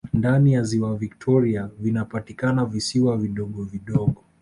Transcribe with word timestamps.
Ndani 0.13 0.53
ya 0.53 0.63
Ziwa 0.63 0.95
Viktoria 0.97 1.69
vinapatikana 1.79 2.65
visiwa 2.65 3.17
vidogo 3.17 3.63
vidogo 3.63 4.23